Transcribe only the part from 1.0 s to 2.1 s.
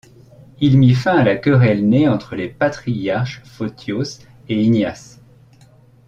à la querelle née